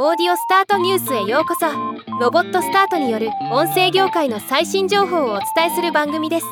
[0.00, 1.66] オーディオスタートニュースへようこそ。
[2.20, 6.46] ロボットスタートによる音声業界の最新情報をお伝えする番組です。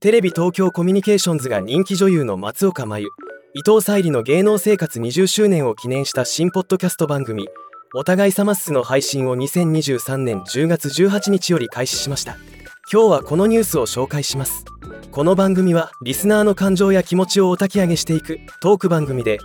[0.00, 3.06] テレビ東京コミュニケーションズが人気女優の松岡真優
[3.54, 7.46] 伊藤沙莉の芸能生活20周年を記念した新ポッドキャスト番組
[7.94, 12.38] 「お互いさまっす」の配信を2023年10月18日より開始しました。
[12.92, 14.64] 今日はこのニュースを紹介します。
[15.12, 19.38] この番組はリスナーの感情や気持ちをお焚き上げしていくトーク番組で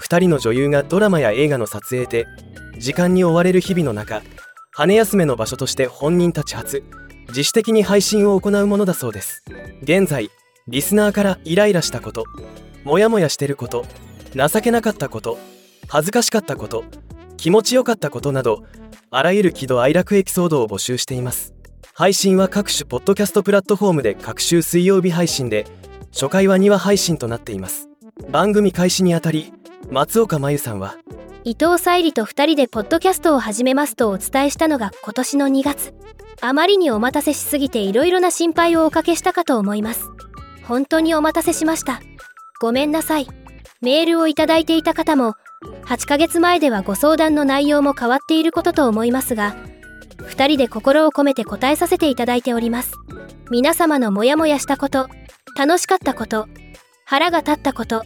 [0.00, 2.26] 2人の女優がドラマや映画の撮影で
[2.78, 4.22] 時間に追われる日々の中
[4.72, 6.84] 羽休めの場所として本人たち初
[7.28, 9.42] 自主的に配信を行うものだそうです。
[9.82, 10.30] 現在
[10.68, 12.24] リスナーからイライラしたこと
[12.84, 13.84] モヤモヤしてること
[14.34, 15.38] 情けなかったこと
[15.88, 16.84] 恥ずかしかったこと
[17.36, 18.64] 気持ちよかったことなど
[19.10, 21.54] あらゆる喜怒哀楽エピソードを募集しています。
[21.94, 25.66] 配信は各種ポッドキャストプラットフォームで各週水曜日配信で
[26.12, 27.88] 初回は2話配信となっています。
[28.30, 29.52] 番組開始にあたり
[29.90, 30.96] 松岡真由さんは
[31.44, 35.94] 伊藤沙莉と2人でポッドキャストを始めますとお伝えしたのが今年の2月。
[36.40, 40.10] あまりにお待たせしすぎていろいろな心配をおかけしたかと思います。
[40.64, 42.00] 本当にお待たせしました。
[42.60, 43.28] ごめんなさい。
[43.80, 45.34] メールをいただいていた方も
[45.84, 49.54] 8ヶ月前ではご相談の内容も変わっていることと思いますが
[50.18, 52.92] 2人で心を込めて答えさせていただいております。
[53.50, 55.08] 皆様のモヤモヤしたこと
[55.56, 56.48] 楽しかったこと
[57.04, 58.02] 腹が立ったこと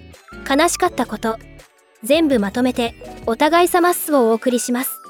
[0.48, 1.38] 悲しかったこと
[2.02, 2.94] 全部まとめて
[3.26, 5.00] お互いさまっすをお送りします。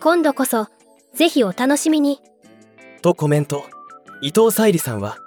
[0.00, 0.68] 今度こそ
[1.14, 2.20] ぜひお楽しみに。
[3.02, 3.64] とコメント。
[4.20, 5.18] 伊藤沙莉さんは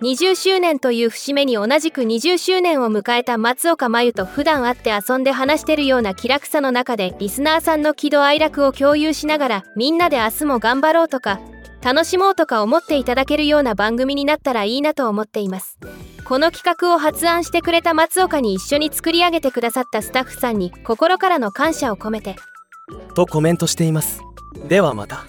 [0.00, 11.40] 20周年という節目に同じく20周年を迎えた松岡真優と普段会って遊んで話してるような気楽さの中でリスナーさんの喜怒哀楽を共有しながらみんなで明日も頑張ろうとか
[11.82, 15.78] 楽しもうとか思っていただけるような番組になったらいいなと思っています。
[16.24, 22.36] この企画を発案してくれた松岡に一緒に作り上げてくださったスタッフさんに心からの感謝を込めて。
[23.14, 24.20] とコメントしています。
[24.68, 25.24] ではまた。